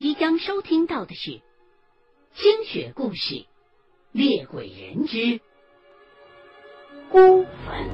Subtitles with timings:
[0.00, 1.30] 即将收听到的是
[2.32, 3.34] 《清雪故事·
[4.12, 5.40] 猎鬼人之
[7.10, 7.88] 孤坟》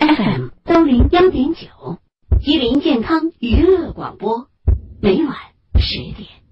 [0.00, 2.00] ，FM 幺零幺点九，
[2.40, 4.48] 吉林健康娱乐广播，
[5.00, 5.36] 每晚
[5.78, 6.42] 十点。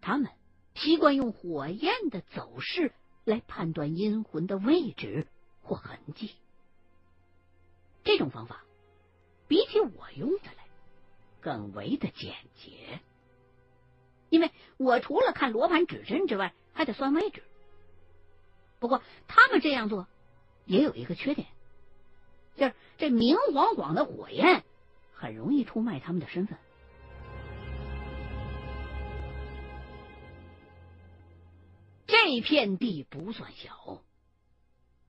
[0.00, 0.28] 他们
[0.74, 2.92] 习惯用火焰的走势
[3.22, 5.28] 来判断阴魂的位置
[5.62, 6.32] 或痕迹。
[8.04, 8.64] 这种方法
[9.46, 10.64] 比起我用的来
[11.40, 13.00] 更为的简洁，
[14.28, 17.42] 因为我除了看罗盘指针之外，还得算位置。
[18.78, 20.06] 不过他们这样做
[20.64, 21.48] 也有一个缺点，
[22.56, 24.64] 就是这明晃晃的火焰
[25.12, 26.58] 很容易出卖他们的身份。
[32.06, 34.02] 这片地不算小。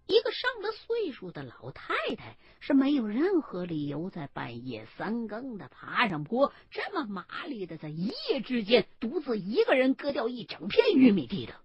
[0.08, 11.56] 一个上了岁数的老太太是没有任何理由在半夜三更的爬上坡，这么麻利的在一夜之间独自一个人割掉一整片玉米地的。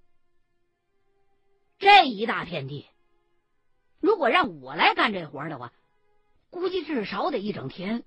[1.78, 2.86] 这一大片地，
[4.00, 5.72] 如果让我来干这活的话，
[6.50, 8.04] 估计至少得一整天。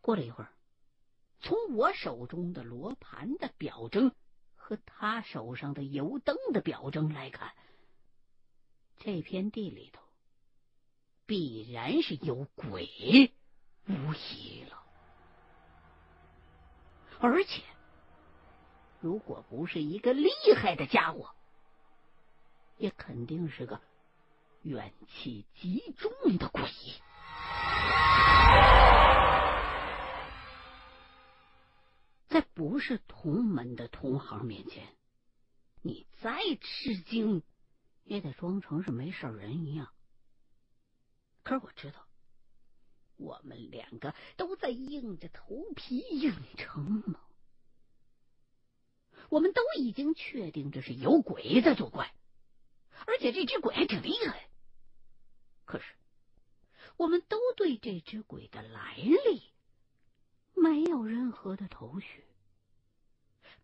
[0.00, 0.50] 过了一会儿。
[1.44, 4.12] 从我手中的罗盘的表征
[4.56, 7.52] 和他手上的油灯的表征来看，
[8.98, 10.02] 这片地里头
[11.26, 13.30] 必然是有鬼，
[13.86, 14.82] 无疑了。
[17.20, 17.62] 而且，
[19.00, 21.34] 如果不是一个厉害的家伙，
[22.78, 23.82] 也肯定是个
[24.62, 26.62] 怨气极重的鬼。
[32.34, 34.88] 在不是同门的同行面前，
[35.82, 37.44] 你再吃惊，
[38.02, 39.94] 也得装成是没事人一样。
[41.44, 42.08] 可是我知道，
[43.14, 47.20] 我们两个都在硬着头皮硬撑呢。
[49.28, 52.12] 我们都已经确定这是有鬼在作怪，
[53.06, 54.50] 而且这只鬼还挺厉害。
[55.64, 55.84] 可是，
[56.96, 59.53] 我们都对这只鬼的来历。
[60.64, 62.24] 没有任何的头绪，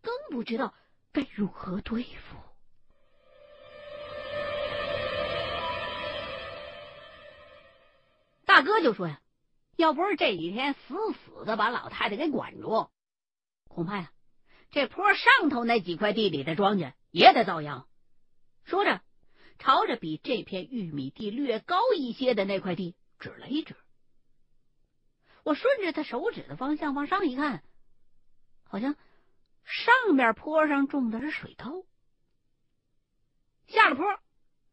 [0.02, 0.74] 更不知道
[1.12, 2.36] 该如何对付。
[8.44, 9.22] 大哥就说呀
[9.76, 12.90] ：“要不是这几天死死的把老太太给管住，
[13.68, 14.12] 恐怕呀，
[14.70, 17.88] 这坡上头那几块地里的庄稼也得遭殃。”
[18.64, 19.00] 说着，
[19.58, 23.74] 朝着比这片玉米地略高一些的那块地指了一指。
[25.44, 27.62] 我顺着他手指的方向往上一看，
[28.64, 28.94] 好像
[29.64, 31.84] 上面坡上种的是水稻。
[33.66, 34.04] 下了坡，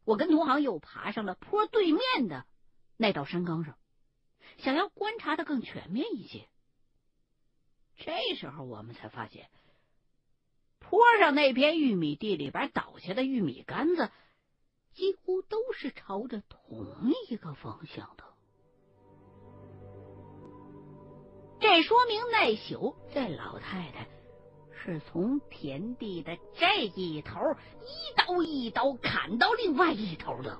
[0.04, 2.46] 我跟同行又爬上了坡对面的
[2.96, 3.78] 那道山岗上，
[4.58, 6.48] 想要观察的更全面一些。
[7.96, 9.50] 这时候我们才发现，
[10.78, 14.10] 坡上那片玉米地里边倒下的玉米杆子，
[14.92, 18.27] 几乎都是朝着同一个方向的。
[21.60, 24.06] 这说明那宿这老太太
[24.72, 27.40] 是从田地的这一头
[27.82, 30.58] 一刀一刀砍到另外一头的，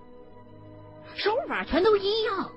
[1.17, 2.53] 手法全都一样。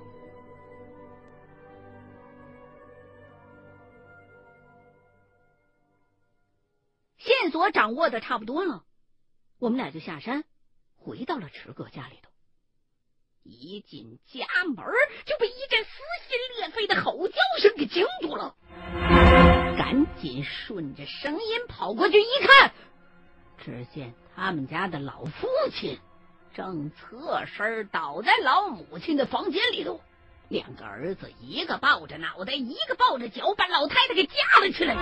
[7.18, 8.84] 线索掌握的差不多了，
[9.60, 10.44] 我们俩就下山，
[10.96, 12.31] 回到了池哥家里头。
[13.44, 14.84] 一进家门，
[15.26, 15.90] 就被一阵撕
[16.28, 18.54] 心裂肺的吼叫声给惊住了。
[19.76, 22.72] 赶紧顺着声音跑过去一看，
[23.64, 25.98] 只见他们家的老父亲
[26.54, 30.00] 正侧身倒在老母亲的房间里头，
[30.48, 34.94] 两个儿子一个抱着脑袋，一个抱着脚，把老太太给架了起来。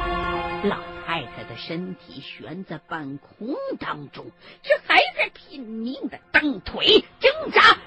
[0.65, 4.31] 老太太的身体悬在半空当中，
[4.63, 7.79] 却还在拼命的蹬腿挣扎。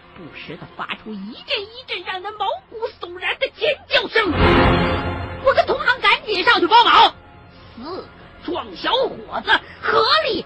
[1.04, 4.32] 不时的发出一阵一阵让人毛骨悚然的尖叫声，
[5.44, 7.14] 我跟同行赶紧上去帮忙。
[7.76, 8.08] 四个
[8.46, 9.52] 壮小伙子
[9.82, 10.46] 合力，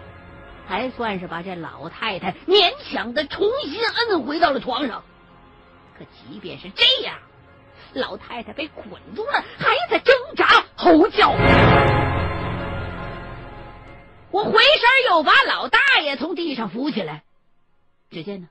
[0.67, 5.03] 还算是把这老太太勉强的重新摁回到了床上。
[5.97, 7.19] 可即便是这样，
[7.93, 11.31] 老太太被捆住了，还在挣扎吼叫。
[14.29, 17.23] 我回身又把老大爷从地上扶起来，
[18.11, 18.47] 只见呢。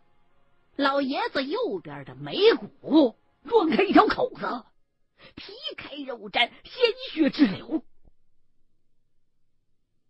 [0.77, 3.17] 老爷子右边的眉骨
[3.49, 4.65] 撞开一条口子，
[5.35, 7.83] 皮开肉绽，鲜血直流。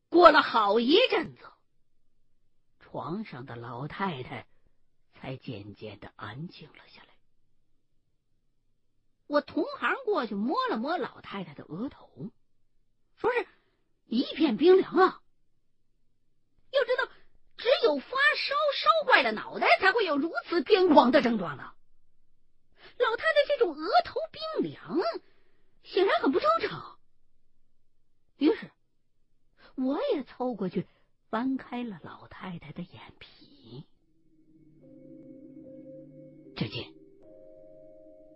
[0.08, 1.42] 过了好一阵子，
[2.80, 4.46] 床上的老太太
[5.14, 7.08] 才渐渐的安静了下来。
[9.26, 12.30] 我同行过去摸了摸老太太的额头，
[13.16, 13.46] 说是
[14.06, 15.20] 一片冰凉啊。
[16.70, 17.05] 要知道，
[17.66, 21.72] 只有发烧烧坏了脑袋，才会有如此癫狂的症状呢。
[22.96, 25.00] 老太太这种额头冰凉，
[25.82, 26.96] 显然很不正常。
[28.36, 28.70] 于是，
[29.74, 30.86] 我也凑过去
[31.28, 33.84] 翻开了老太太的眼皮，
[36.54, 36.94] 只见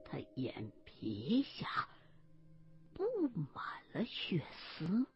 [0.07, 1.89] 她眼皮下
[2.95, 3.05] 布
[3.55, 4.43] 满了血
[4.77, 5.07] 丝，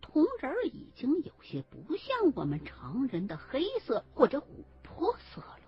[0.00, 4.44] 瞳仁已经有些不像我们常人的黑色或者琥
[4.82, 5.60] 珀色了，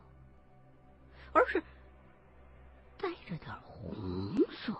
[1.32, 1.62] 而是。
[2.98, 3.92] 带着点红
[4.64, 4.72] 色，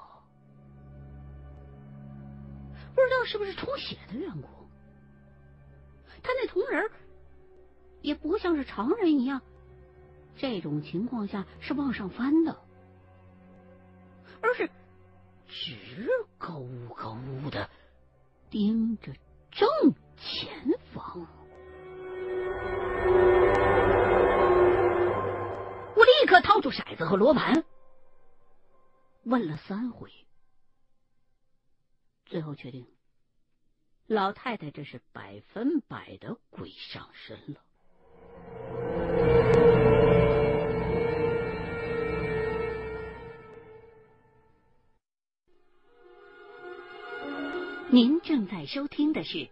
[2.94, 4.48] 不知道是不是充血的缘故。
[6.22, 6.88] 他那铜人
[8.00, 9.42] 也不像是常人一样，
[10.36, 12.56] 这种情况下是往上翻的，
[14.40, 14.70] 而是
[15.48, 16.08] 直
[16.38, 16.64] 勾
[16.94, 17.18] 勾
[17.50, 17.68] 的
[18.50, 19.12] 盯着
[19.52, 19.68] 正
[20.16, 20.50] 前
[20.94, 21.26] 方。
[25.94, 27.62] 我立刻掏出骰子和罗盘。
[29.24, 30.10] 问了三回，
[32.24, 32.86] 最后确定，
[34.06, 37.60] 老太太这是百分百的鬼上身了。
[47.94, 49.36] 您正在收听的是《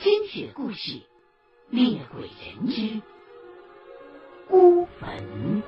[0.00, 0.92] 精血故事·
[1.70, 3.02] 猎鬼人之
[4.48, 5.62] 孤坟》。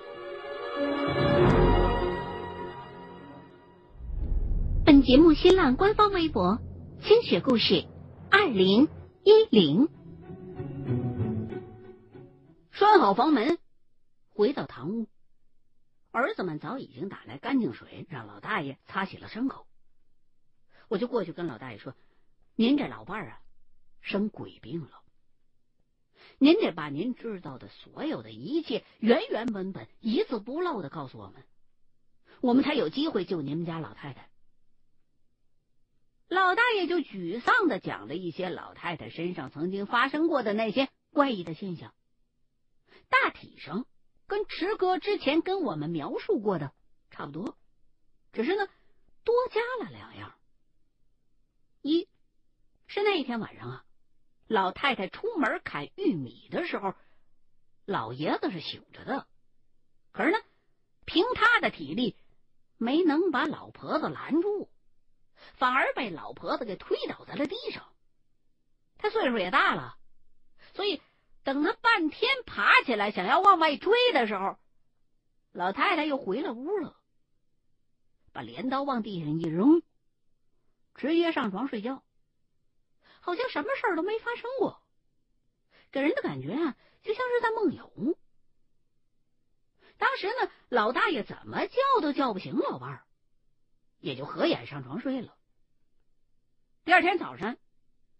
[4.86, 6.60] 本节目新浪官方微博
[7.02, 7.84] “清雪故事
[8.30, 8.86] 二零
[9.24, 9.88] 一零”。
[12.70, 13.58] 拴好房门，
[14.28, 15.08] 回到堂屋，
[16.12, 19.66] 儿子们早已经打来干净水，让老大爷擦洗了伤口。
[20.90, 21.94] 我就过去跟老大爷说
[22.56, 23.40] ：“您这老伴儿啊，
[24.00, 25.04] 生鬼病了，
[26.38, 31.44] 您得把您知道的所有的一切原原本本、一字不漏的告诉我们，
[32.40, 34.28] 我们才有机会救你们家老太太。”
[36.26, 41.94] 老大爷就沮丧的讲了一些老太太身上曾经发生过的那些怪异的现象，
[43.08, 43.86] 大体上
[44.26, 46.72] 跟池哥之前跟我们描述过的
[47.10, 47.56] 差不多，
[48.32, 48.66] 只是呢
[49.22, 50.34] 多加了两样。
[51.82, 52.08] 一
[52.86, 53.84] 是那一天晚上啊，
[54.46, 56.94] 老太太出门砍玉米的时候，
[57.84, 59.26] 老爷子是醒着的，
[60.12, 60.38] 可是呢，
[61.04, 62.16] 凭他的体力
[62.76, 64.70] 没能把老婆子拦住。
[65.54, 67.90] 反而被老婆子给推倒在了地上。
[68.98, 69.96] 他岁数也大了，
[70.74, 71.00] 所以
[71.44, 74.58] 等他半天爬起来想要往外追的时候，
[75.52, 76.94] 老太太又回了屋了，
[78.34, 79.82] 把镰刀往地上一扔，
[80.94, 82.02] 直接上床睡觉，
[83.20, 84.82] 好像什么事都没发生过，
[85.90, 88.16] 给人的感觉啊，就像是在梦游。
[89.96, 93.04] 当时呢，老大爷怎么叫都叫不醒老伴儿，
[93.98, 95.34] 也就合眼上床睡了。
[96.84, 97.56] 第二天早上，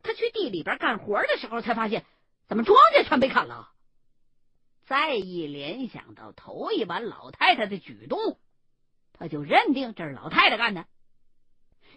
[0.02, 2.04] 他去地里边干活的时候，才发现
[2.46, 3.72] 怎么庄稼全被砍了。
[4.86, 8.38] 再一联想到头一晚老太太的举动，
[9.12, 10.86] 他就认定这是老太太干的。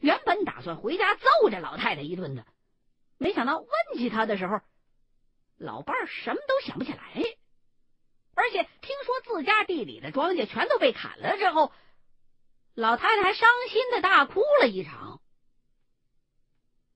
[0.03, 2.45] 原本打算回家揍这老太太一顿的，
[3.17, 4.59] 没想到问起他的时候，
[5.55, 6.99] 老伴儿什么都想不起来。
[8.33, 11.71] 而且听说自家地里的庄稼全都被砍了之后，
[12.73, 15.21] 老太太还伤心的大哭了一场。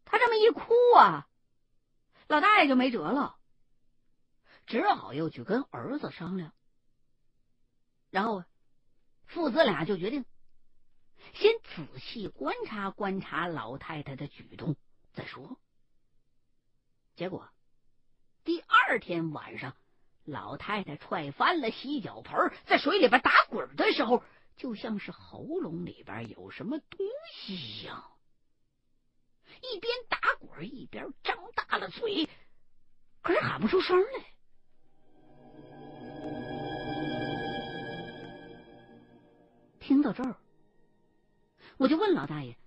[0.04, 1.30] 他这么一哭啊，
[2.28, 3.38] 老大爷就没辙了，
[4.66, 6.52] 只好又去跟儿子商量。
[8.10, 8.44] 然后
[9.28, 10.26] 父子俩就决定
[11.39, 14.75] 先仔细观察观察老太太的举动
[15.13, 15.60] 再说。
[17.15, 17.48] 结果
[18.44, 19.75] 第二天晚上，
[20.24, 24.24] 老太太踹翻了洗脚盆，在水里边打滚的时候，
[24.56, 27.00] 就像是喉咙里边有什么东
[27.36, 28.03] 西一样。
[29.62, 32.27] 一边打滚一边张大了嘴，
[33.22, 34.25] 可是喊不出声来。
[39.79, 40.36] 听到这儿，
[41.78, 42.58] 我就问老大爷：“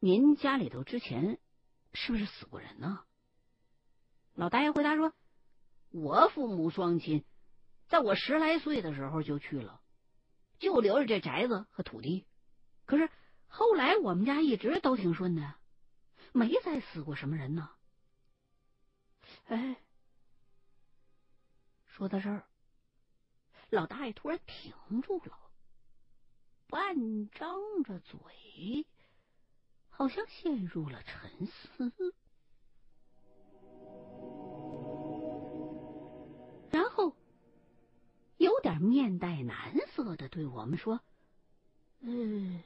[0.00, 1.38] 您家里头之前
[1.92, 3.04] 是不是死过人呢？”
[4.34, 5.12] 老大爷回答说
[5.90, 7.24] ：“我父母双亲
[7.88, 9.80] 在我十来岁的时候就去了，
[10.58, 12.26] 就留着这宅子和土地。
[12.86, 13.10] 可是
[13.46, 15.54] 后来我们家一直都挺顺的。”
[16.32, 17.70] 没再死过什么人呢，
[19.46, 19.76] 哎，
[21.86, 22.44] 说到这儿，
[23.70, 25.49] 老大爷突然停住了，
[26.70, 28.86] 半张着嘴，
[29.88, 31.92] 好像陷入了沉思，
[36.70, 37.14] 然后
[38.38, 41.00] 有点面带难色的对我们说
[42.00, 42.62] ：“嗯，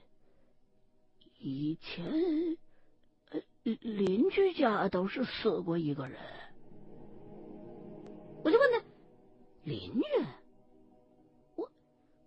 [1.38, 2.56] 以前。”
[3.64, 6.20] 邻居家都是死过一个人，
[8.44, 8.84] 我就问他
[9.64, 10.02] 邻居，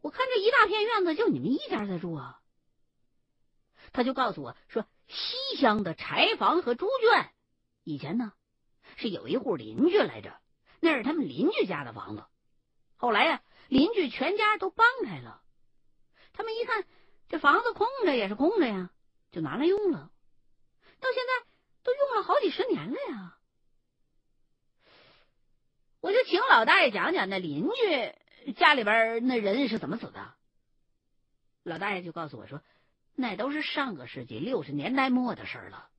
[0.07, 2.39] 我看这一大片院子就你们一家在住啊，
[3.91, 7.29] 他就告诉我说，西乡的柴房和猪圈
[7.83, 8.31] 以前呢
[8.95, 10.39] 是有一户邻居来着，
[10.79, 12.23] 那是他们邻居家的房子，
[12.95, 15.41] 后来呀邻居全家都搬开了，
[16.31, 16.85] 他们一看
[17.27, 18.89] 这房子空着也是空着呀，
[19.31, 20.09] 就拿来用了。
[21.01, 21.49] 到现在
[21.83, 23.37] 都用了好几十年了呀！
[25.99, 28.15] 我就请老大爷讲讲那邻居
[28.53, 30.35] 家里边那人是怎么死的。
[31.63, 32.61] 老大爷就告诉我说，
[33.15, 35.89] 那都是上个世纪六十年代末的事了。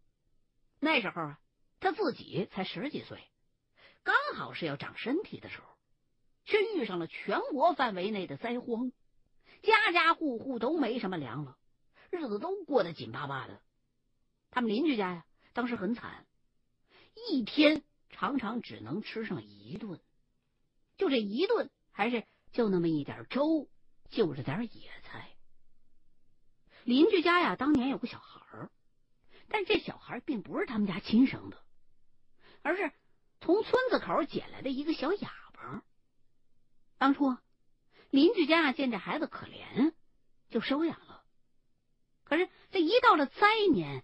[0.80, 1.40] 那时候啊，
[1.80, 3.22] 他自己才十几岁，
[4.02, 5.66] 刚好是要长身体的时候，
[6.44, 8.92] 却遇上了全国范围内的灾荒，
[9.62, 11.58] 家家户户都没什么粮了，
[12.10, 13.60] 日子都过得紧巴巴的。
[14.50, 16.26] 他们邻居家呀，当时很惨，
[17.30, 20.00] 一天常常只能吃上一顿，
[20.96, 23.68] 就这一顿，还是就那么一点粥，
[24.08, 25.28] 就着点野菜。
[26.84, 28.70] 邻居家呀，当年有个小孩儿，
[29.48, 31.62] 但这小孩并不是他们家亲生的，
[32.62, 32.90] 而是
[33.40, 35.82] 从村子口捡来的一个小哑巴。
[36.96, 37.36] 当初
[38.10, 39.92] 邻居家见这孩子可怜，
[40.48, 41.24] 就收养了。
[42.24, 44.02] 可是这一到了灾年，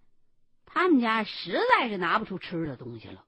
[0.66, 3.26] 他们家实在是拿不出吃的东西了，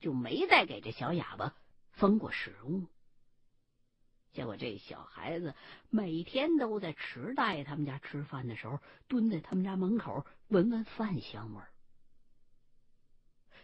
[0.00, 1.54] 就没再给这小哑巴
[1.92, 2.86] 分过食物。
[4.38, 5.52] 结果这小孩子
[5.90, 8.78] 每天都在池大爷他们家吃饭的时候，
[9.08, 11.68] 蹲在他们家门口闻闻饭香味儿。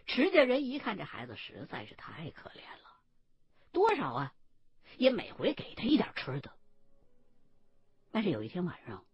[0.05, 2.99] 池家人一看这孩子实在是太可怜了，
[3.71, 4.33] 多少啊，
[4.97, 6.51] 也每回给他一点吃的。
[8.11, 9.05] 但是有一天晚上，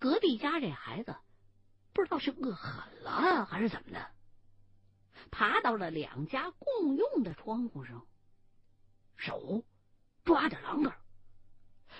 [0.00, 1.14] 隔壁家这孩子。
[1.92, 4.10] 不知道是饿狠了还是怎么的，
[5.30, 8.04] 爬到了两家共用的窗户上，
[9.16, 9.62] 手
[10.28, 10.92] 抓着栏杆，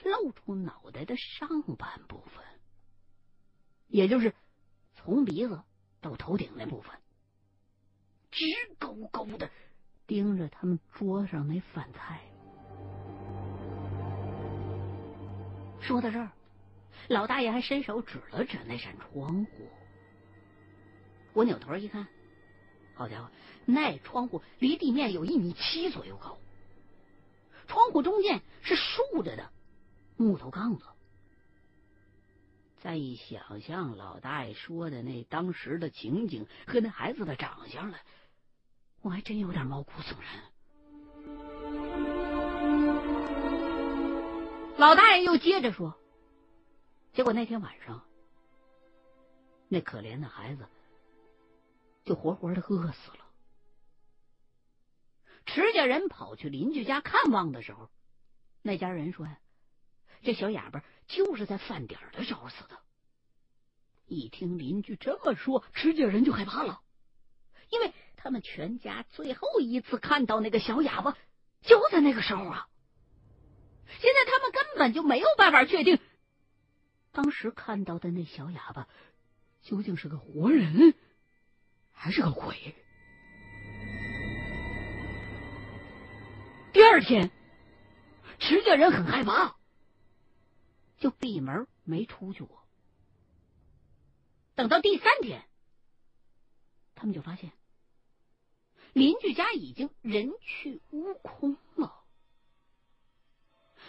[0.05, 2.45] 露出脑袋的上半部分，
[3.87, 4.35] 也就是
[4.95, 5.63] 从鼻子
[6.03, 6.95] 到头顶那部分，
[8.31, 8.45] 直
[8.79, 9.49] 勾勾的
[10.07, 12.21] 盯着他们桌上那饭菜。
[15.81, 16.31] 说到这儿，
[17.09, 19.71] 老大爷还伸手指了指那扇窗户。
[21.33, 22.07] 我扭头一看，
[22.93, 23.31] 好家伙，
[23.65, 26.39] 那窗户离地面有一米七左右高，
[27.69, 29.49] 窗户中间是竖着的
[30.17, 30.85] 木头杠子。
[32.81, 37.99] 再一想象老大爷说的那当时的情景和那孩子的长相了，
[39.03, 40.43] 我还真有点毛骨悚然。
[44.77, 45.95] 老大爷又接着说
[47.13, 48.03] ：“结果那天晚上，
[49.69, 50.67] 那可怜的孩子。”
[52.07, 53.28] 就活活的饿死了。
[55.49, 57.89] 池家人跑去邻居家看望的时候，
[58.61, 59.39] 那家人说呀
[60.23, 62.79] ：“这小哑巴就是在饭点的时候死的。”
[64.07, 66.83] 一听邻居这么说，池家人就害怕了，
[67.71, 71.17] 因为他们全家最后一次看到那个小哑巴
[71.63, 72.69] 就在那个时候啊。
[74.01, 75.99] 现在他们根本就没有办法确定，
[77.11, 78.87] 当时看到的那小哑巴
[79.63, 80.95] 究竟是个活人。
[81.93, 82.77] 还是个鬼。
[86.73, 87.31] 第二天，
[88.39, 89.57] 池家人很害怕，
[90.99, 92.63] 就闭门没出去过。
[94.55, 95.45] 等到第三天，
[96.95, 97.53] 他们就发现
[98.93, 102.05] 邻居家已经人去屋空了，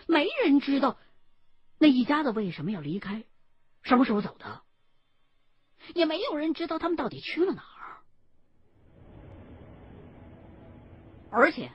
[0.07, 0.97] 没人知道
[1.77, 3.23] 那一家子为什么要离开，
[3.81, 4.61] 什么时候走的，
[5.95, 8.01] 也没有人知道他们到底去了哪儿。
[11.31, 11.71] 而且，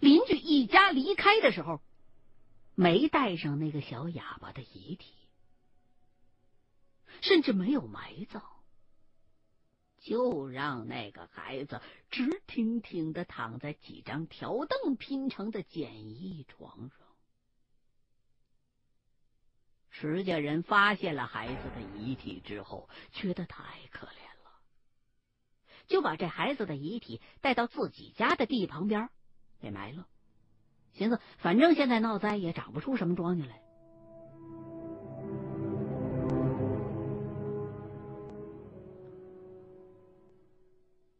[0.00, 1.80] 邻居一家离开的时候，
[2.74, 5.12] 没带上那个小哑巴的遗体，
[7.20, 8.42] 甚至没有埋葬，
[9.98, 16.98] 就让那个孩子直挺挺的躺在几张条凳拼成的简易床上。
[19.90, 24.52] 石家人发现了孩子的遗体之后，觉得太可怜了，
[25.88, 29.10] 就把这孩子的遗体带到自己家的地旁边
[29.60, 30.06] 给埋了。
[30.92, 33.62] 寻思，反正现在闹灾也长不出什么庄稼来。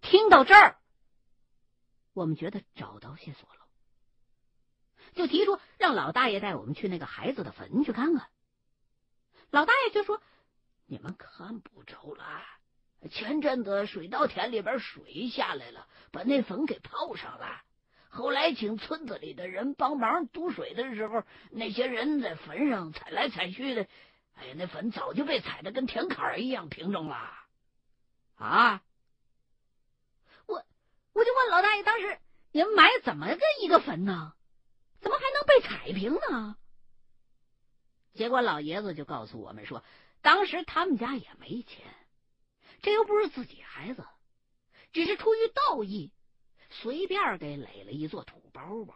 [0.00, 0.76] 听到这儿，
[2.12, 3.60] 我们觉得找到线索了，
[5.12, 8.28] 就提出让老大爷带我们去那个孩子的坟去看看。
[9.50, 10.20] 老大爷就说
[10.86, 12.24] ：“你们看不着了，
[13.08, 17.62] 前阵子水稻田里边水下来了，把那坟给泡上了。”
[18.10, 23.86] 后来请村子里的人帮忙堵水的时候，那些人在坟上踩来踩去的，
[24.34, 27.16] 哎呀，那坟早就被踩的跟田坎一样平整了。
[28.34, 28.82] 啊！
[30.46, 30.64] 我
[31.12, 32.18] 我就问老大爷，当时
[32.50, 34.34] 你们埋怎么个一个坟呢？
[35.00, 36.56] 怎么还能被踩平呢？
[38.14, 39.84] 结果老爷子就告诉我们说，
[40.20, 41.86] 当时他们家也没钱，
[42.82, 44.04] 这又不是自己孩子，
[44.92, 46.12] 只是出于道义。
[46.70, 48.94] 随便给垒了一座土包包，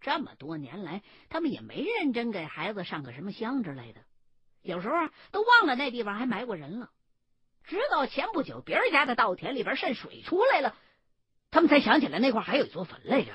[0.00, 4.02] 这么多年来，他们也没认真给孩子上个什么香之类的，
[4.62, 6.90] 有时候啊，都忘了那地方还埋过人了。
[7.64, 10.76] 直到前不久，别人家的稻田里边渗水出来了，
[11.50, 13.32] 他们才想起来那块还有一座坟来着。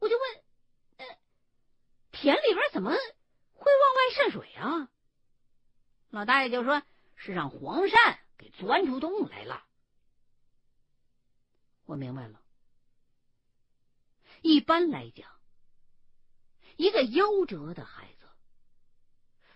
[0.00, 0.42] 我就问
[0.98, 1.16] ：“呃，
[2.10, 3.04] 田里边怎么会往
[3.94, 4.88] 外渗水啊？”
[6.10, 6.82] 老大爷就说
[7.16, 9.64] ：“是让黄鳝给钻出洞来了。”
[11.92, 12.40] 我明白了。
[14.40, 15.30] 一般来讲，
[16.76, 18.26] 一个夭折的孩子，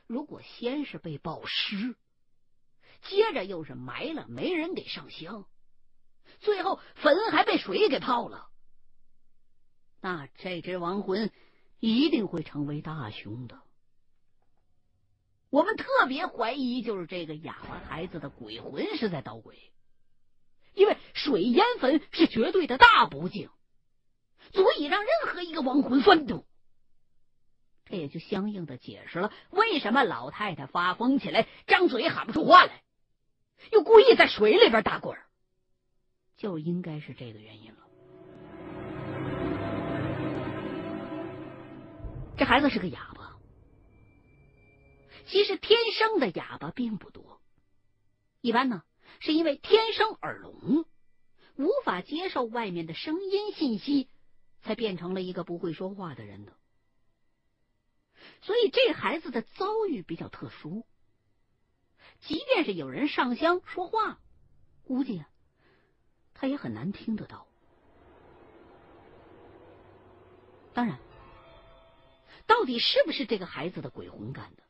[0.06, 1.96] 如果先是被暴尸，
[3.08, 5.46] 接着又是埋了，没人给上香，
[6.40, 8.50] 最后坟还被水给泡了，
[10.02, 11.32] 那这只亡魂
[11.80, 13.62] 一定会成为大凶的。
[15.48, 19.72] 我们特别怀疑，就是这个哑巴孩子的鬼魂是在捣鬼。
[20.76, 23.48] 因为水淹坟是绝对的大不敬，
[24.52, 26.44] 足以让任何一个亡魂翻动。
[27.86, 32.82] 这也就相应的解释了为什么老太太发疯起来，张嘴喊不出话来，
[33.72, 35.16] 又故意在水里边打滚，
[36.36, 37.78] 就应该是这个原因了。
[42.36, 43.38] 这孩子是个哑巴，
[45.24, 47.40] 其实天生的哑巴并不多，
[48.42, 48.82] 一般呢。
[49.20, 50.84] 是因为天生耳聋，
[51.56, 54.08] 无法接受外面的声音信息，
[54.62, 56.52] 才变成了一个不会说话的人的。
[58.42, 60.86] 所以这孩子的遭遇比较特殊，
[62.20, 64.20] 即便是有人上香说话，
[64.84, 65.28] 估计啊，
[66.34, 67.46] 他也很难听得到。
[70.74, 70.98] 当然，
[72.46, 74.62] 到底是不是这个孩子的鬼魂干的，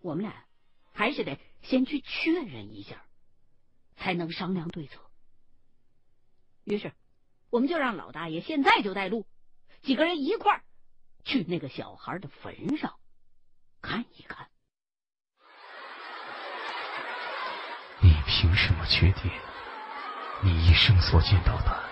[0.00, 0.44] 我们俩
[0.92, 3.06] 还是得先去确认一下。
[3.96, 5.00] 才能商量对策。
[6.64, 6.92] 于是，
[7.50, 9.26] 我们就让老大爷现在就带路，
[9.82, 10.62] 几个人一块儿
[11.24, 12.94] 去那个小孩的坟上
[13.82, 14.48] 看一看。
[18.00, 19.30] 你凭什么确定
[20.42, 21.82] 你一生所见到的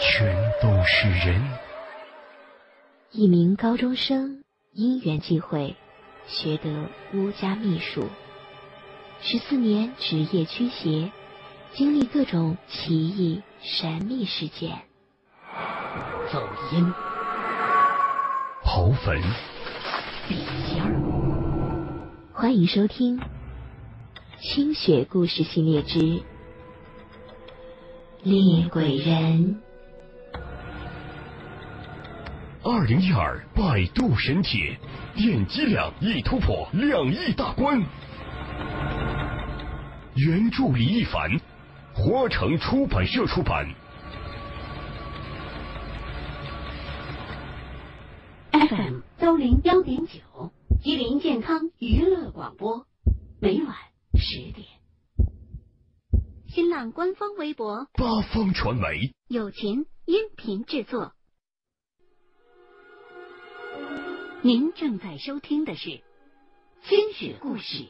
[0.00, 1.58] 全都是人？
[3.10, 5.76] 一名高中生因缘际会
[6.26, 8.08] 学得巫家秘术，
[9.20, 11.10] 十四年职业驱邪。
[11.74, 14.76] 经历各种奇异神秘事件，
[16.32, 16.92] 走音，
[18.64, 19.20] 刨坟，
[20.28, 20.92] 笔仙儿。
[22.32, 23.18] 欢迎收听
[24.40, 26.22] 《清雪故事系列之
[28.22, 29.60] 猎鬼人》。
[32.64, 34.76] 二零一二百度神帖，
[35.14, 37.80] 点击量已突破两亿大关。
[40.16, 41.38] 原著李一凡。
[42.00, 43.74] 活城出版社出版
[48.52, 52.86] ，FM 幺零幺点九，吉林健康娱乐广播，
[53.40, 53.74] 每晚
[54.14, 54.68] 十点。
[56.46, 61.14] 新浪官方微博，八方传媒，友情音频制作。
[64.42, 65.90] 您正在收听的是
[66.88, 67.82] 《清雪故事·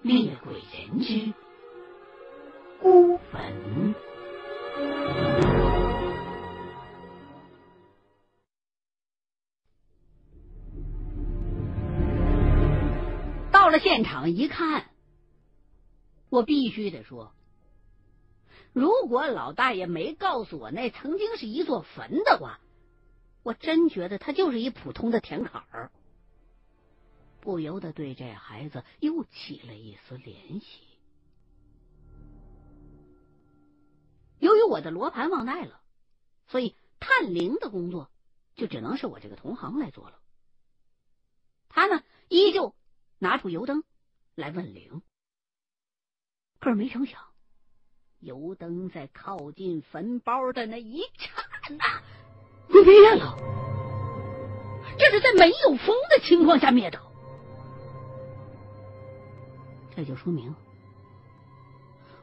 [0.00, 1.12] 猎鬼人之》。
[2.80, 3.94] 孤坟。
[13.50, 14.90] 到了现场一看，
[16.28, 17.32] 我必须得说，
[18.72, 22.60] 如果老大爷没告诉我那曾经是一座坟的话，
[23.42, 25.90] 我真觉得他就是一普通的田坎儿，
[27.40, 30.93] 不由得对这孩子又起了一丝怜惜。
[34.66, 35.80] 我的罗盘忘带了，
[36.46, 38.10] 所以探灵的工作
[38.54, 40.18] 就只能是我这个同行来做了。
[41.68, 42.74] 他呢，依旧
[43.18, 43.82] 拿出油灯
[44.34, 45.02] 来问灵，
[46.60, 47.20] 可是没成想，
[48.20, 51.32] 油灯在靠近坟包的那一刹
[51.70, 52.02] 那
[52.68, 53.36] 灭了。
[54.96, 57.00] 这是在没有风的情况下灭的，
[59.96, 60.54] 这就说明。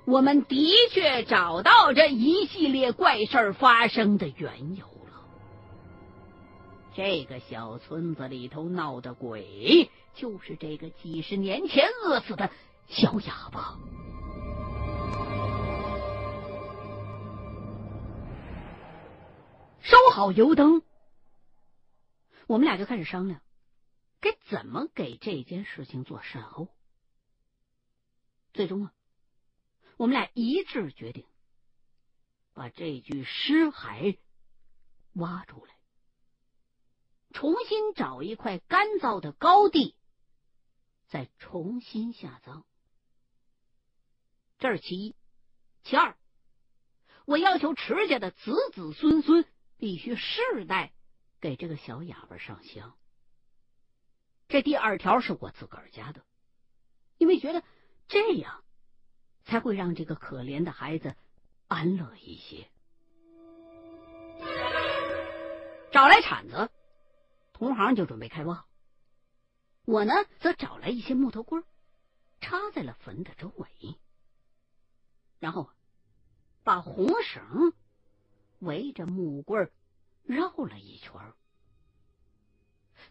[0.06, 5.24] 我们的确找到这一系列怪事发生的缘由了。
[6.94, 12.50] 这个小村子里头闹的鬼，就是这个几十年前饿死的
[12.88, 13.78] 小哑巴。
[19.82, 20.82] 收好油灯，
[22.48, 23.40] 我们俩就开始商量，
[24.20, 26.68] 该怎么给这件事情做善后。
[28.54, 28.92] 最终啊。
[30.02, 31.28] 我们俩一致决定，
[32.56, 34.18] 把这具尸骸
[35.14, 35.76] 挖出来，
[37.34, 39.96] 重新找一块干燥的高地，
[41.06, 42.66] 再重新下葬。
[44.58, 45.16] 这是其一，
[45.84, 46.18] 其二，
[47.26, 49.46] 我要求池家的子子孙孙
[49.78, 50.94] 必须世代
[51.40, 52.98] 给这个小哑巴上香。
[54.48, 56.26] 这第二条是我自个儿家的，
[57.20, 57.64] 因为觉得
[58.08, 58.64] 这样。
[59.52, 61.14] 才会让这个可怜的孩子
[61.68, 62.70] 安乐一些。
[65.92, 66.70] 找来铲子，
[67.52, 68.66] 同行就准备开挖。
[69.84, 71.66] 我呢，则找来一些木头棍，
[72.40, 73.68] 插在了坟的周围，
[75.40, 75.70] 然后
[76.64, 77.74] 把红绳
[78.60, 79.70] 围着木棍
[80.24, 81.12] 绕了一圈，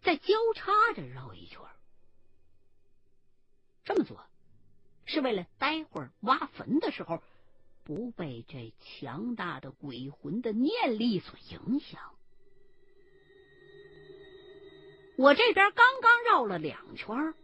[0.00, 1.60] 再交叉着绕一圈。
[3.84, 4.24] 这么做。
[5.10, 7.20] 是为了待会儿挖坟的时候
[7.82, 12.00] 不被这强大的鬼魂的念力所影响。
[15.16, 17.34] 我这边刚刚绕了两圈，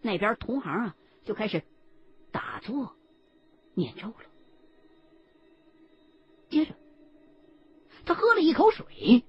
[0.00, 1.62] 那边同行啊就开始
[2.32, 2.96] 打坐
[3.74, 4.24] 念咒了。
[6.50, 6.74] 接着，
[8.04, 9.22] 他喝了一口水，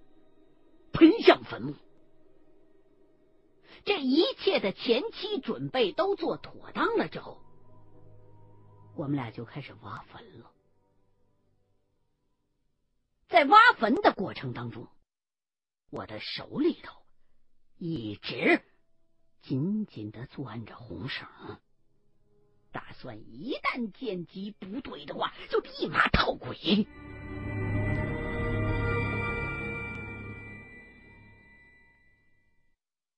[0.91, 1.75] 喷向坟墓。
[3.85, 7.41] 这一切的前期准备都做妥当了之后，
[8.95, 10.51] 我们俩就开始挖坟了。
[13.27, 14.87] 在挖坟的过程当中，
[15.89, 16.95] 我的手里头
[17.77, 18.61] 一直
[19.41, 21.27] 紧紧的攥着红绳，
[22.71, 26.87] 打算一旦见机不对的话，就立马套鬼。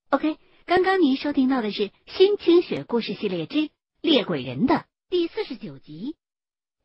[0.10, 0.40] OK。
[0.66, 3.70] 刚刚您收听到的是《新清雪故事系列之
[4.02, 6.16] 猎鬼人》的第四十九集。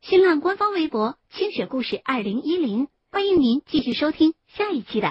[0.01, 4.99] 新浪官方微博“清雪故事二零一零”，欢迎您继续收听下一期的。